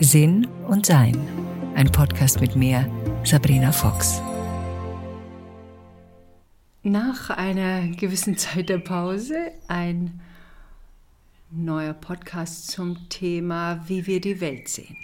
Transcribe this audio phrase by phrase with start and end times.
[0.00, 1.16] Sinn und Sein.
[1.74, 2.88] Ein Podcast mit mir,
[3.24, 4.22] Sabrina Fox.
[6.84, 10.20] Nach einer gewissen Zeit der Pause ein
[11.50, 14.96] neuer Podcast zum Thema, wie wir die Welt sehen.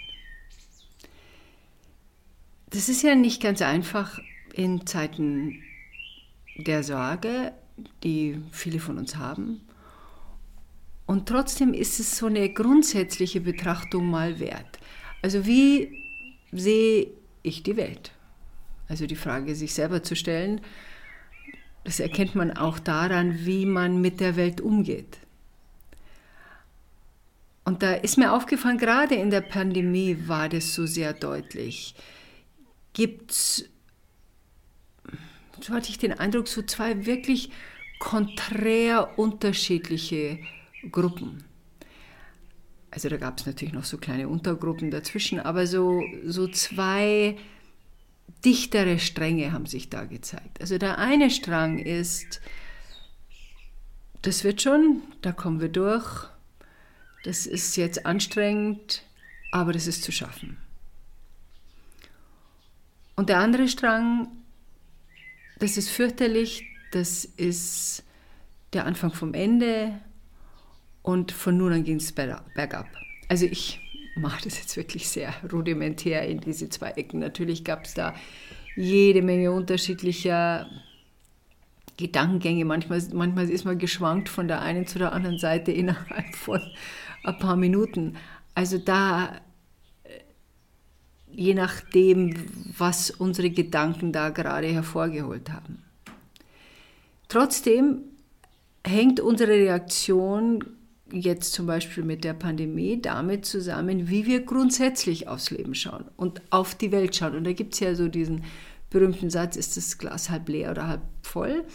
[2.69, 4.17] Das ist ja nicht ganz einfach
[4.53, 5.61] in Zeiten
[6.55, 7.51] der Sorge,
[8.05, 9.59] die viele von uns haben.
[11.05, 14.79] Und trotzdem ist es so eine grundsätzliche Betrachtung mal wert.
[15.25, 16.03] Also wie
[16.51, 17.07] sehe
[17.41, 18.11] ich die Welt?
[18.87, 20.61] Also die Frage, sich selber zu stellen,
[21.83, 25.17] das erkennt man auch daran, wie man mit der Welt umgeht.
[27.63, 31.95] Und da ist mir aufgefallen, gerade in der Pandemie war das so sehr deutlich.
[32.93, 33.67] Gibt es,
[35.59, 37.49] so hatte ich den Eindruck, so zwei wirklich
[37.97, 40.37] konträr unterschiedliche
[40.91, 41.45] Gruppen.
[42.95, 47.37] Also da gab es natürlich noch so kleine Untergruppen dazwischen, aber so, so zwei
[48.45, 50.61] dichtere Stränge haben sich da gezeigt.
[50.61, 52.39] Also der eine Strang ist,
[54.21, 56.29] das wird schon, da kommen wir durch,
[57.25, 59.03] das ist jetzt anstrengend,
[59.51, 60.55] aber das ist zu schaffen.
[63.17, 64.29] Und der andere Strang,
[65.59, 68.05] das ist fürchterlich, das ist
[68.71, 69.99] der Anfang vom Ende
[71.05, 72.87] und von nun an ging es bergab.
[73.29, 73.79] Also ich
[74.15, 77.19] mache das jetzt wirklich sehr rudimentär in diese zwei Ecken.
[77.19, 78.15] Natürlich gab es da
[78.75, 80.67] jede Menge unterschiedlicher
[81.97, 82.65] Gedankengänge.
[82.65, 86.59] Manchmal, manchmal ist man geschwankt von der einen zu der anderen Seite innerhalb von
[87.23, 88.17] ein paar Minuten.
[88.55, 89.41] Also da,
[90.05, 90.09] äh,
[91.31, 92.35] je nachdem,
[92.75, 95.83] was unsere Gedanken da gerade hervorgeholt haben.
[97.27, 97.99] Trotzdem
[98.83, 100.63] hängt unsere Reaktion
[101.15, 106.41] jetzt zum Beispiel mit der Pandemie damit zusammen, wie wir grundsätzlich aufs Leben schauen und
[106.49, 107.35] auf die Welt schauen.
[107.35, 108.43] Und da gibt es ja so diesen
[108.89, 111.65] berühmten Satz, ist das Glas halb leer oder halb voll?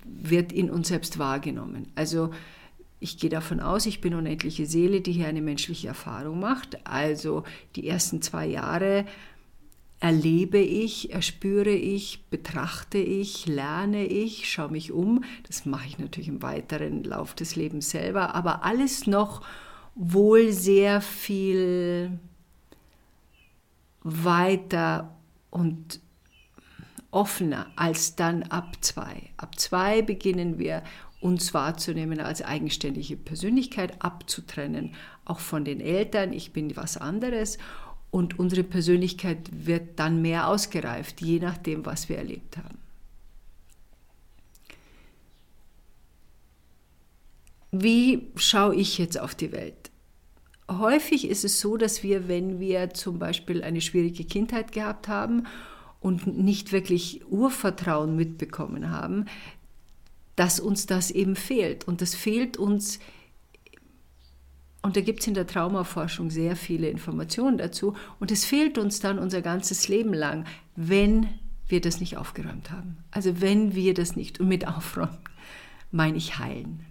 [0.04, 1.90] wird in uns selbst wahrgenommen.
[1.94, 2.30] Also
[3.00, 6.86] ich gehe davon aus, ich bin unendliche Seele, die hier eine menschliche Erfahrung macht.
[6.86, 7.44] Also
[7.74, 9.06] die ersten zwei Jahre
[10.00, 15.24] erlebe ich, erspüre ich, betrachte ich, lerne ich, schaue mich um.
[15.46, 19.42] Das mache ich natürlich im weiteren Lauf des Lebens selber, aber alles noch
[19.94, 22.18] wohl sehr viel
[24.02, 25.16] weiter
[25.50, 26.00] und
[27.10, 29.30] offener als dann ab zwei.
[29.36, 30.82] Ab zwei beginnen wir
[31.20, 34.94] uns wahrzunehmen als eigenständige Persönlichkeit, abzutrennen,
[35.24, 37.58] auch von den Eltern, ich bin was anderes
[38.10, 42.78] und unsere Persönlichkeit wird dann mehr ausgereift, je nachdem, was wir erlebt haben.
[47.72, 49.90] Wie schaue ich jetzt auf die Welt?
[50.68, 55.46] Häufig ist es so, dass wir, wenn wir zum Beispiel eine schwierige Kindheit gehabt haben
[56.00, 59.26] und nicht wirklich Urvertrauen mitbekommen haben,
[60.40, 61.86] dass uns das eben fehlt.
[61.86, 62.98] Und das fehlt uns,
[64.80, 69.00] und da gibt es in der Traumaforschung sehr viele Informationen dazu, und es fehlt uns
[69.00, 70.46] dann unser ganzes Leben lang,
[70.76, 71.28] wenn
[71.68, 72.96] wir das nicht aufgeräumt haben.
[73.10, 75.18] Also wenn wir das nicht, und mit aufräumen
[75.90, 76.86] meine ich heilen.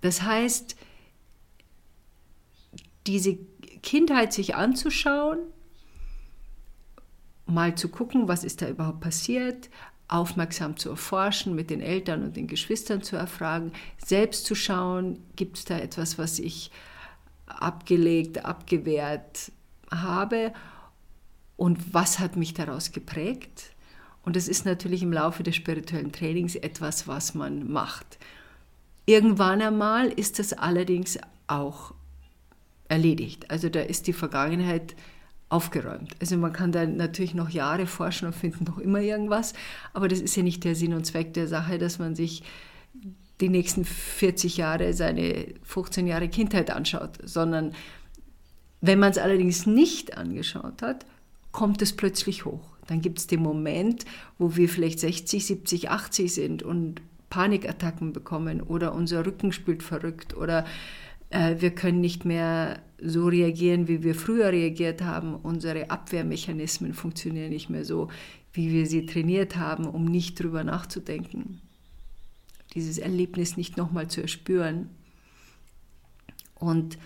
[0.00, 0.76] Das heißt,
[3.08, 3.38] diese
[3.82, 5.40] Kindheit sich anzuschauen,
[7.46, 9.68] mal zu gucken, was ist da überhaupt passiert,
[10.08, 13.72] aufmerksam zu erforschen, mit den Eltern und den Geschwistern zu erfragen,
[14.04, 16.70] selbst zu schauen, gibt es da etwas, was ich
[17.46, 19.52] abgelegt, abgewehrt
[19.90, 20.52] habe
[21.56, 23.70] und was hat mich daraus geprägt.
[24.22, 28.18] Und das ist natürlich im Laufe des spirituellen Trainings etwas, was man macht.
[29.06, 31.92] Irgendwann einmal ist das allerdings auch
[32.88, 33.50] erledigt.
[33.50, 34.94] Also da ist die Vergangenheit
[35.48, 36.14] aufgeräumt.
[36.20, 39.52] Also man kann da natürlich noch Jahre forschen und finden noch immer irgendwas,
[39.92, 42.42] aber das ist ja nicht der Sinn und Zweck der Sache, dass man sich
[43.40, 47.72] die nächsten 40 Jahre seine 15 Jahre Kindheit anschaut, sondern
[48.80, 51.06] wenn man es allerdings nicht angeschaut hat,
[51.52, 52.76] kommt es plötzlich hoch.
[52.86, 54.04] Dann gibt es den Moment,
[54.38, 57.00] wo wir vielleicht 60, 70, 80 sind und
[57.30, 60.64] Panikattacken bekommen oder unser Rücken spült verrückt oder
[61.34, 65.34] wir können nicht mehr so reagieren, wie wir früher reagiert haben.
[65.34, 68.08] Unsere Abwehrmechanismen funktionieren nicht mehr so,
[68.52, 71.60] wie wir sie trainiert haben, um nicht drüber nachzudenken.
[72.74, 74.90] Dieses Erlebnis nicht nochmal zu erspüren.
[76.54, 76.98] Und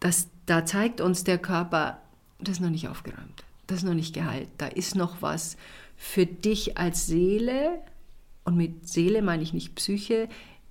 [0.00, 2.02] das, da zeigt uns der Körper,
[2.40, 5.56] das ist noch nicht aufgeräumt, das ist noch nicht geheilt, da ist noch was
[5.96, 7.80] für dich als Seele,
[8.44, 10.28] und mit Seele meine ich nicht Psyche,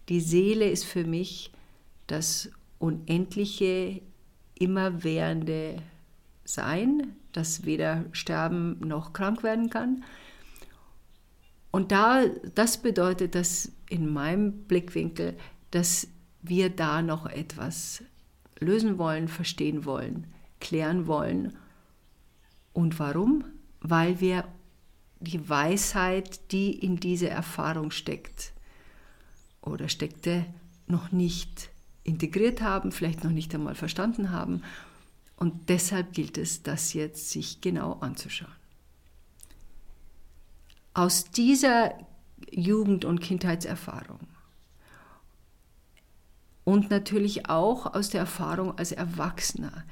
[0.10, 1.52] die Seele ist für mich
[2.08, 2.50] das
[2.80, 4.02] unendliche,
[4.56, 5.82] immerwährende
[6.44, 10.04] Sein, das weder sterben noch krank werden kann.
[11.72, 15.36] Und da, das bedeutet dass in meinem Blickwinkel,
[15.72, 16.08] dass
[16.42, 18.04] wir da noch etwas
[18.60, 20.28] lösen wollen, verstehen wollen,
[20.62, 21.58] klären wollen.
[22.72, 23.44] Und warum?
[23.82, 24.46] Weil wir
[25.20, 28.54] die Weisheit, die in dieser Erfahrung steckt
[29.62, 30.46] oder steckte,
[30.88, 31.70] noch nicht
[32.06, 34.62] integriert haben, vielleicht noch nicht einmal verstanden haben.
[35.36, 38.54] Und deshalb gilt es, das jetzt sich genau anzuschauen.
[40.94, 41.94] Aus dieser
[42.50, 44.20] Jugend- und Kindheitserfahrung
[46.64, 49.84] und natürlich auch aus der Erfahrung als Erwachsener.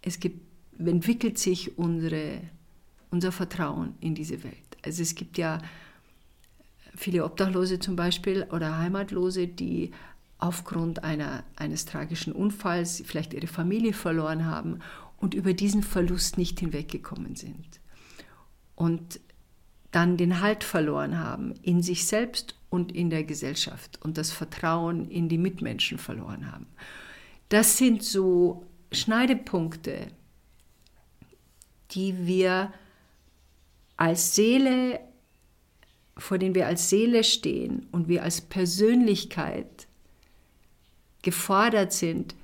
[0.00, 0.40] Es gibt,
[0.78, 2.40] entwickelt sich unsere,
[3.10, 4.56] unser Vertrauen in diese Welt.
[4.84, 5.58] Also es gibt ja
[6.96, 9.92] viele Obdachlose zum Beispiel oder Heimatlose, die
[10.42, 14.80] aufgrund einer, eines tragischen Unfalls vielleicht ihre Familie verloren haben
[15.16, 17.80] und über diesen Verlust nicht hinweggekommen sind.
[18.74, 19.20] Und
[19.92, 25.08] dann den Halt verloren haben in sich selbst und in der Gesellschaft und das Vertrauen
[25.08, 26.66] in die Mitmenschen verloren haben.
[27.48, 30.08] Das sind so Schneidepunkte,
[31.92, 32.72] die wir
[33.96, 34.98] als Seele,
[36.16, 39.86] vor denen wir als Seele stehen und wir als Persönlichkeit
[41.22, 42.34] gefordert sind,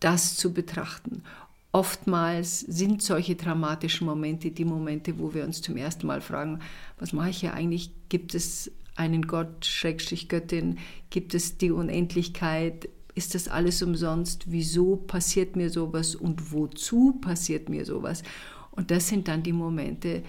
[0.00, 1.22] das zu betrachten.
[1.72, 6.58] Oftmals sind solche dramatischen Momente die Momente, wo wir uns zum ersten Mal fragen,
[6.98, 7.92] was mache ich hier eigentlich?
[8.08, 10.78] Gibt es einen Gott, Schrägstrich Göttin?
[11.10, 12.88] Gibt es die Unendlichkeit?
[13.14, 14.50] Ist das alles umsonst?
[14.50, 18.24] Wieso passiert mir sowas und wozu passiert mir sowas?
[18.72, 20.22] Und das sind dann die Momente,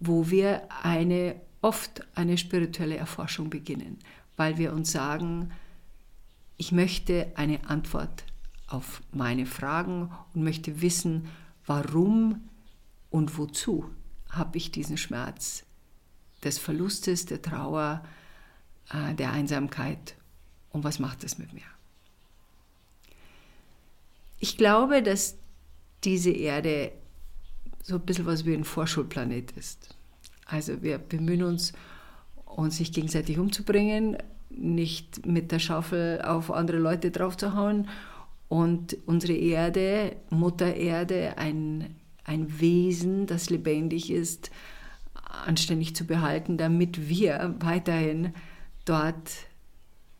[0.00, 3.98] wo wir eine, oft eine spirituelle Erforschung beginnen,
[4.36, 5.50] weil wir uns sagen,
[6.56, 8.24] ich möchte eine Antwort
[8.66, 11.28] auf meine Fragen und möchte wissen,
[11.66, 12.48] warum
[13.10, 13.90] und wozu
[14.30, 15.64] habe ich diesen Schmerz
[16.42, 18.04] des Verlustes, der Trauer,
[18.90, 20.16] äh, der Einsamkeit
[20.70, 21.62] und was macht es mit mir?
[24.38, 25.36] Ich glaube, dass
[26.02, 26.92] diese Erde
[27.82, 29.94] so ein bisschen was wie ein Vorschulplanet ist.
[30.46, 31.72] Also wir bemühen uns,
[32.44, 34.18] uns nicht gegenseitig umzubringen,
[34.50, 37.88] nicht mit der Schaufel auf andere Leute draufzuhauen
[38.48, 44.50] und unsere Erde, Mutter Erde, ein, ein Wesen, das lebendig ist,
[45.46, 48.32] anständig zu behalten, damit wir weiterhin
[48.84, 49.30] dort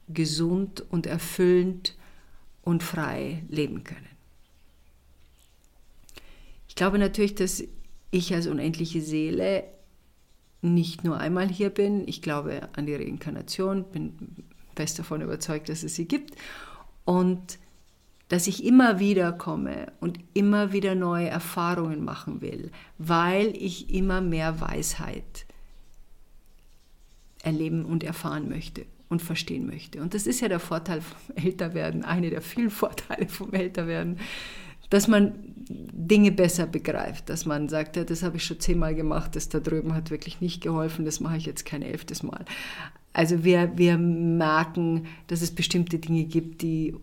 [0.09, 1.97] gesund und erfüllend
[2.63, 4.09] und frei leben können.
[6.69, 7.63] Ich glaube natürlich, dass
[8.11, 9.65] ich als unendliche Seele
[10.65, 12.09] nicht nur einmal hier bin.
[12.09, 14.15] Ich glaube an die Reinkarnation, bin
[14.75, 16.35] fest davon überzeugt, dass es sie gibt.
[17.05, 17.59] Und
[18.29, 24.23] dass ich immer wieder komme und immer wieder neue Erfahrungen machen will, weil ich immer
[24.23, 25.47] mehr Weisheit
[27.43, 30.01] erleben und erfahren möchte und verstehen möchte.
[30.01, 34.19] Und das ist ja der Vorteil vom Älterwerden, eine der vielen Vorteile vom Älterwerden,
[34.89, 39.37] dass man Dinge besser begreift, dass man sagt, ja, das habe ich schon zehnmal gemacht,
[39.37, 42.45] das da drüben hat wirklich nicht geholfen, das mache ich jetzt kein elftes Mal.
[43.13, 46.95] Also wir, wir merken, dass es bestimmte Dinge gibt, die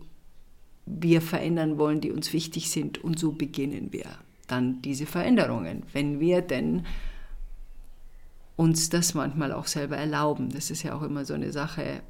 [0.85, 4.05] wir verändern wollen, die uns wichtig sind und so beginnen wir
[4.51, 6.85] dann diese Veränderungen, wenn wir denn
[8.57, 10.49] uns das manchmal auch selber erlauben.
[10.49, 12.01] Das ist ja auch immer so eine Sache,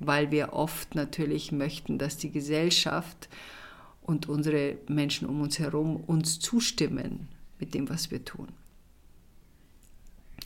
[0.00, 3.28] weil wir oft natürlich möchten, dass die Gesellschaft
[4.04, 8.48] und unsere Menschen um uns herum uns zustimmen mit dem, was wir tun.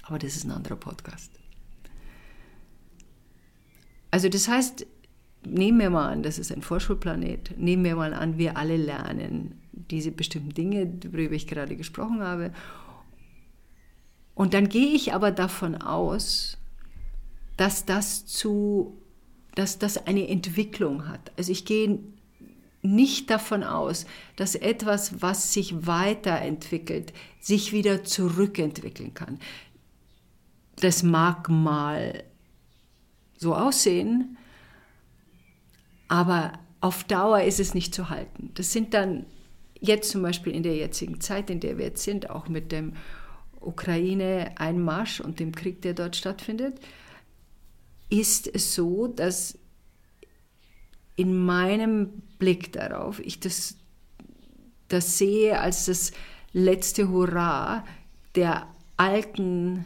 [0.02, 1.30] Aber das ist ein anderer Podcast.
[4.10, 4.86] Also das heißt,
[5.44, 9.60] nehmen wir mal an, das ist ein Vorschulplanet, nehmen wir mal an, wir alle lernen
[9.72, 12.52] diese bestimmten Dinge, worüber ich gerade gesprochen habe.
[14.34, 16.58] Und dann gehe ich aber davon aus,
[17.56, 18.96] dass das zu,
[19.54, 21.32] dass das eine Entwicklung hat.
[21.36, 21.98] Also ich gehe
[22.94, 29.38] nicht davon aus, dass etwas, was sich weiterentwickelt, sich wieder zurückentwickeln kann.
[30.76, 32.24] Das mag mal
[33.36, 34.36] so aussehen,
[36.08, 38.50] aber auf Dauer ist es nicht zu halten.
[38.54, 39.26] Das sind dann
[39.80, 42.94] jetzt zum Beispiel in der jetzigen Zeit, in der wir jetzt sind, auch mit dem
[43.60, 46.80] Ukraine-Einmarsch und dem Krieg, der dort stattfindet,
[48.08, 49.58] ist es so, dass
[51.18, 53.76] in meinem Blick darauf ich das,
[54.86, 56.12] das sehe als das
[56.52, 57.84] letzte Hurra
[58.36, 59.84] der alten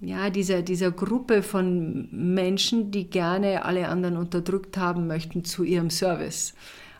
[0.00, 5.90] ja, dieser, dieser Gruppe von Menschen, die gerne alle anderen unterdrückt haben möchten, zu ihrem
[5.90, 6.54] Service.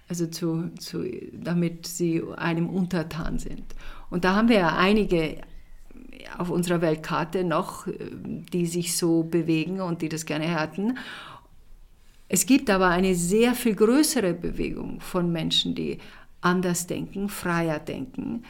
[0.06, 3.64] Also zu, zu, damit sie einem untertan sind.
[4.10, 5.38] Und da haben wir ja einige
[6.36, 7.86] auf unserer Weltkarte noch,
[8.52, 10.98] die sich so bewegen und die das gerne hätten.
[12.32, 15.98] Es gibt aber eine sehr viel größere Bewegung von Menschen, die
[16.40, 18.44] anders denken, freier denken,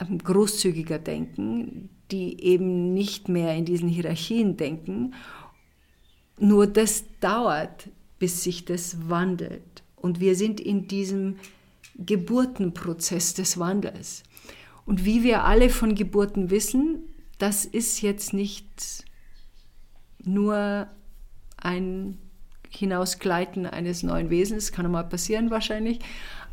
[0.00, 5.14] ähm, großzügiger denken, die eben nicht mehr in diesen Hierarchien denken.
[6.40, 9.84] Nur das dauert, bis sich das wandelt.
[9.94, 11.36] Und wir sind in diesem
[11.94, 14.24] Geburtenprozess des Wandels.
[14.84, 17.04] Und wie wir alle von Geburten wissen,
[17.38, 19.04] das ist jetzt nicht
[20.24, 20.88] nur
[21.56, 22.18] ein
[22.76, 26.00] Hinausgleiten eines neuen Wesens, kann mal passieren wahrscheinlich,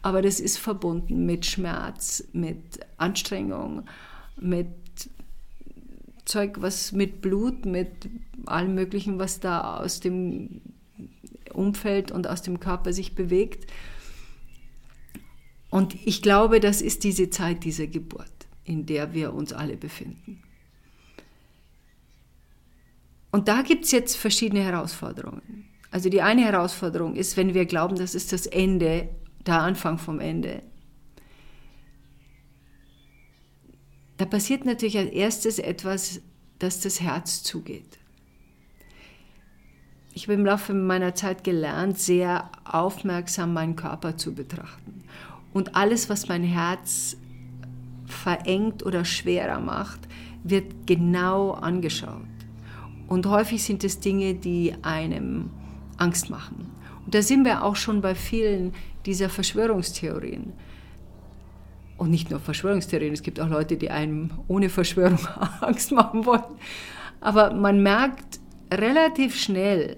[0.01, 3.83] aber das ist verbunden mit Schmerz, mit Anstrengung,
[4.37, 4.67] mit
[6.25, 8.09] Zeug, was mit Blut, mit
[8.45, 10.61] allem Möglichen, was da aus dem
[11.51, 13.69] Umfeld und aus dem Körper sich bewegt.
[15.69, 18.31] Und ich glaube, das ist diese Zeit dieser Geburt,
[18.63, 20.43] in der wir uns alle befinden.
[23.31, 25.68] Und da gibt es jetzt verschiedene Herausforderungen.
[25.91, 29.09] Also die eine Herausforderung ist, wenn wir glauben, das ist das Ende,
[29.45, 30.61] der Anfang vom Ende,
[34.19, 36.21] Da passiert natürlich als erstes etwas,
[36.59, 37.97] dass das Herz zugeht.
[40.13, 45.05] Ich habe im Laufe meiner Zeit gelernt, sehr aufmerksam meinen Körper zu betrachten.
[45.53, 47.15] Und alles, was mein Herz
[48.07, 50.01] verengt oder schwerer macht,
[50.43, 52.27] wird genau angeschaut.
[53.07, 55.49] Und häufig sind es Dinge, die einem
[55.99, 56.71] Angst machen.
[57.05, 58.73] Und da sind wir auch schon bei vielen
[59.05, 60.53] dieser Verschwörungstheorien.
[61.97, 65.19] Und nicht nur Verschwörungstheorien, es gibt auch Leute, die einem ohne Verschwörung
[65.61, 66.43] Angst machen wollen.
[67.19, 68.39] Aber man merkt
[68.73, 69.97] relativ schnell,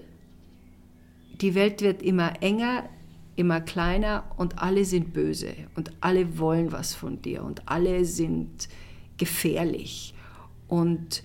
[1.40, 2.84] die Welt wird immer enger,
[3.36, 8.68] immer kleiner und alle sind böse und alle wollen was von dir und alle sind
[9.16, 10.14] gefährlich
[10.68, 11.22] und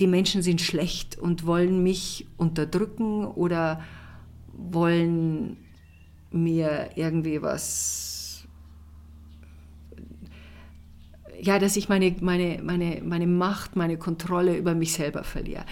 [0.00, 3.82] die Menschen sind schlecht und wollen mich unterdrücken oder
[4.52, 5.56] wollen
[6.30, 8.14] mir irgendwie was
[11.40, 15.66] ja, dass ich meine, meine, meine, meine Macht, meine Kontrolle über mich selber verliere.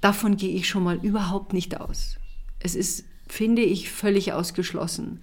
[0.00, 2.18] Davon gehe ich schon mal überhaupt nicht aus.
[2.60, 5.22] Es ist, finde ich, völlig ausgeschlossen,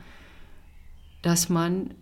[1.21, 1.93] dass man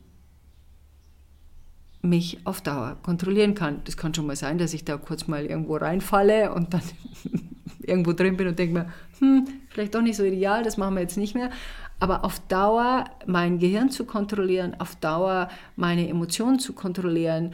[2.01, 3.81] mich auf Dauer kontrollieren kann.
[3.85, 6.81] Das kann schon mal sein, dass ich da kurz mal irgendwo reinfalle und dann
[7.81, 11.01] irgendwo drin bin und denke mir, hm, vielleicht doch nicht so ideal, das machen wir
[11.01, 11.51] jetzt nicht mehr.
[11.99, 17.53] Aber auf Dauer mein Gehirn zu kontrollieren, auf Dauer meine Emotionen zu kontrollieren,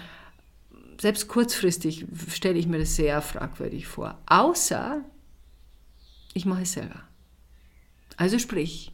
[0.99, 4.17] selbst kurzfristig stelle ich mir das sehr fragwürdig vor.
[4.25, 5.03] Außer
[6.33, 7.01] ich mache es selber.
[8.15, 8.93] Also sprich,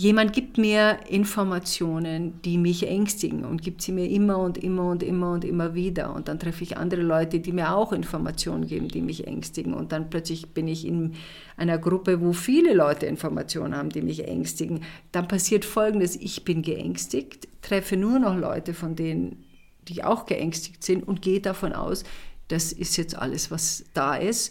[0.00, 5.02] jemand gibt mir Informationen, die mich ängstigen und gibt sie mir immer und immer und
[5.02, 6.14] immer und immer wieder.
[6.14, 9.74] Und dann treffe ich andere Leute, die mir auch Informationen geben, die mich ängstigen.
[9.74, 11.16] Und dann plötzlich bin ich in
[11.58, 14.80] einer Gruppe, wo viele Leute Informationen haben, die mich ängstigen.
[15.12, 19.44] Dann passiert Folgendes, ich bin geängstigt, treffe nur noch Leute, von denen,
[19.86, 22.04] die auch geängstigt sind und gehe davon aus,
[22.48, 24.50] das ist jetzt alles, was da ist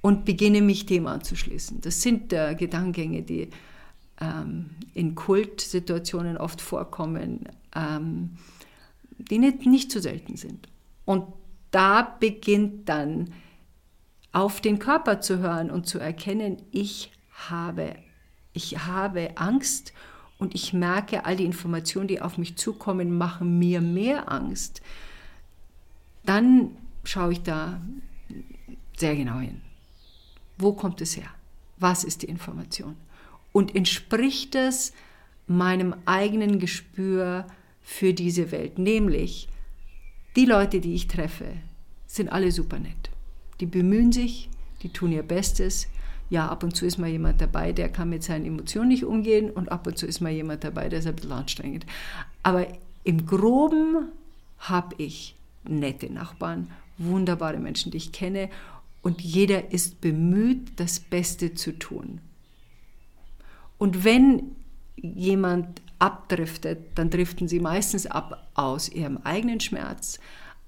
[0.00, 1.82] und beginne mich dem anzuschließen.
[1.82, 3.50] Das sind äh, Gedankengänge, die
[4.20, 8.36] ähm, in Kultsituationen oft vorkommen, ähm,
[9.18, 10.68] die nicht, nicht zu selten sind.
[11.04, 11.26] Und
[11.70, 13.32] da beginnt dann
[14.32, 17.12] auf den Körper zu hören und zu erkennen, ich
[17.48, 17.96] habe,
[18.52, 19.92] ich habe Angst
[20.38, 24.82] und ich merke, all die Informationen, die auf mich zukommen, machen mir mehr Angst.
[26.24, 27.80] Dann schaue ich da
[28.96, 29.60] sehr genau hin.
[30.58, 31.28] Wo kommt es her?
[31.78, 32.96] Was ist die Information?
[33.54, 34.92] Und entspricht es
[35.46, 37.46] meinem eigenen Gespür
[37.80, 38.80] für diese Welt?
[38.80, 39.48] Nämlich,
[40.34, 41.46] die Leute, die ich treffe,
[42.08, 43.10] sind alle super nett.
[43.60, 44.50] Die bemühen sich,
[44.82, 45.86] die tun ihr Bestes.
[46.30, 49.50] Ja, ab und zu ist mal jemand dabei, der kann mit seinen Emotionen nicht umgehen
[49.50, 51.86] und ab und zu ist mal jemand dabei, der ist ein bisschen anstrengend.
[52.42, 52.66] Aber
[53.04, 54.08] im Groben
[54.58, 58.50] habe ich nette Nachbarn, wunderbare Menschen, die ich kenne
[59.00, 62.20] und jeder ist bemüht, das Beste zu tun.
[63.78, 64.56] Und wenn
[64.96, 70.18] jemand abdriftet, dann driften sie meistens ab aus ihrem eigenen Schmerz,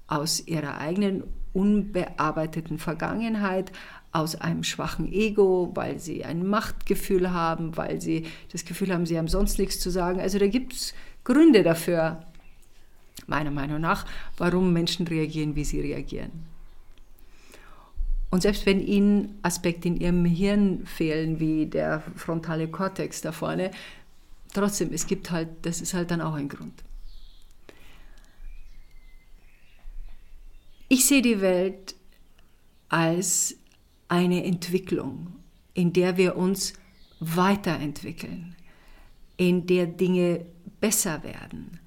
[0.07, 1.23] aus ihrer eigenen
[1.53, 3.71] unbearbeiteten Vergangenheit,
[4.11, 9.17] aus einem schwachen Ego, weil sie ein Machtgefühl haben, weil sie das Gefühl haben, sie
[9.17, 10.19] haben sonst nichts zu sagen.
[10.19, 12.23] Also da gibt es Gründe dafür,
[13.27, 14.05] meiner Meinung nach,
[14.37, 16.31] warum Menschen reagieren, wie sie reagieren.
[18.29, 23.71] Und selbst wenn ihnen Aspekte in ihrem Hirn fehlen, wie der frontale Kortex da vorne,
[24.53, 26.83] trotzdem, es gibt halt, das ist halt dann auch ein Grund.
[30.89, 31.95] Ich sehe die Welt
[32.89, 33.55] als
[34.07, 35.35] eine Entwicklung,
[35.73, 36.73] in der wir uns
[37.19, 38.55] weiterentwickeln,
[39.37, 40.45] in der Dinge
[40.79, 41.79] besser werden,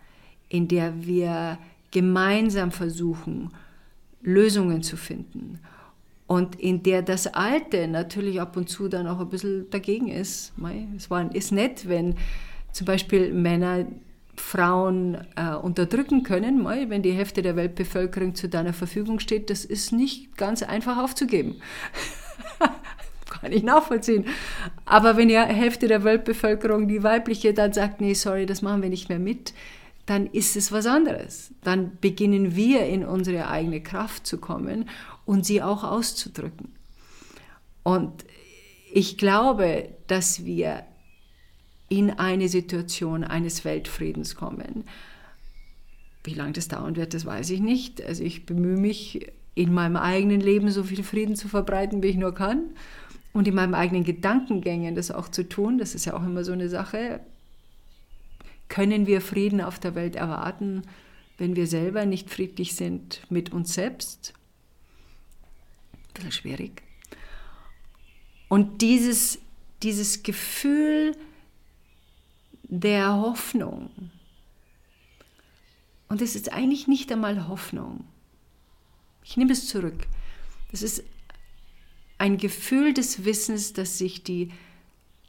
[0.49, 1.59] in der wir
[1.91, 3.53] gemeinsam versuchen,
[4.23, 5.61] Lösungen zu finden
[6.31, 10.53] und in der das Alte natürlich ab und zu dann auch ein bisschen dagegen ist.
[10.95, 12.15] Es ist nett, wenn
[12.71, 13.87] zum Beispiel Männer
[14.37, 19.91] Frauen äh, unterdrücken können, wenn die Hälfte der Weltbevölkerung zu deiner Verfügung steht, das ist
[19.91, 21.57] nicht ganz einfach aufzugeben.
[23.29, 24.25] Kann ich nachvollziehen.
[24.85, 28.89] Aber wenn die Hälfte der Weltbevölkerung, die weibliche, dann sagt, nee, sorry, das machen wir
[28.89, 29.53] nicht mehr mit,
[30.11, 31.55] dann ist es was anderes.
[31.63, 34.89] Dann beginnen wir in unsere eigene Kraft zu kommen
[35.25, 36.71] und sie auch auszudrücken.
[37.85, 38.25] Und
[38.93, 40.83] ich glaube, dass wir
[41.89, 44.83] in eine Situation eines Weltfriedens kommen.
[46.25, 48.05] Wie lange das dauern wird, das weiß ich nicht.
[48.05, 52.17] Also ich bemühe mich in meinem eigenen Leben so viel Frieden zu verbreiten, wie ich
[52.17, 52.71] nur kann.
[53.33, 55.79] Und in meinen eigenen Gedankengängen das auch zu tun.
[55.79, 57.21] Das ist ja auch immer so eine Sache.
[58.71, 60.83] Können wir Frieden auf der Welt erwarten,
[61.37, 64.33] wenn wir selber nicht friedlich sind mit uns selbst?
[65.93, 66.83] Ein bisschen schwierig.
[68.49, 69.41] Und dieses,
[69.83, 71.17] dieses Gefühl,
[72.63, 73.91] der Hoffnung.
[76.09, 78.05] Und es ist eigentlich nicht einmal Hoffnung.
[79.25, 80.07] Ich nehme es zurück.
[80.71, 81.03] Das ist
[82.19, 84.53] ein Gefühl des Wissens, dass sich die,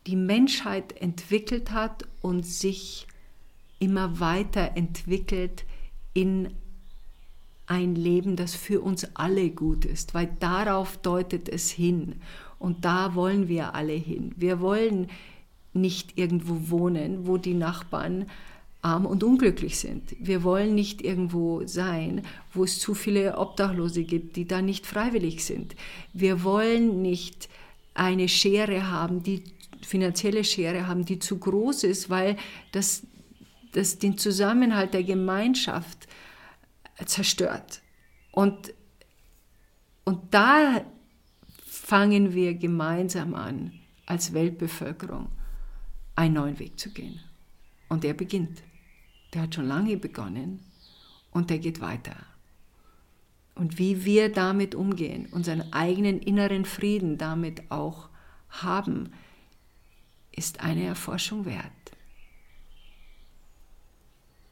[0.06, 3.08] die Menschheit entwickelt hat und sich
[3.81, 5.65] immer weiter entwickelt
[6.13, 6.49] in
[7.65, 12.15] ein Leben, das für uns alle gut ist, weil darauf deutet es hin.
[12.59, 14.33] Und da wollen wir alle hin.
[14.37, 15.07] Wir wollen
[15.73, 18.27] nicht irgendwo wohnen, wo die Nachbarn
[18.81, 20.15] arm und unglücklich sind.
[20.19, 25.45] Wir wollen nicht irgendwo sein, wo es zu viele Obdachlose gibt, die da nicht freiwillig
[25.45, 25.75] sind.
[26.13, 27.47] Wir wollen nicht
[27.93, 29.43] eine Schere haben, die
[29.81, 32.37] finanzielle Schere haben, die zu groß ist, weil
[32.71, 33.03] das,
[33.71, 36.07] das den Zusammenhalt der Gemeinschaft
[37.05, 37.81] zerstört.
[38.31, 38.73] Und,
[40.03, 40.84] und da
[41.65, 43.73] fangen wir gemeinsam an
[44.05, 45.29] als Weltbevölkerung
[46.15, 47.19] einen neuen Weg zu gehen.
[47.89, 48.62] Und der beginnt.
[49.34, 50.60] Der hat schon lange begonnen
[51.31, 52.15] und der geht weiter.
[53.55, 58.10] Und wie wir damit umgehen, unseren eigenen inneren Frieden damit auch
[58.49, 59.12] haben,
[60.31, 61.71] ist eine Erforschung wert.